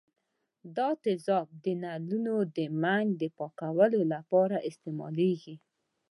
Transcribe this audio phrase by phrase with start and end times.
[0.77, 5.55] دا تیزاب د نلونو د منګ د پاکولو لپاره استعمالیږي.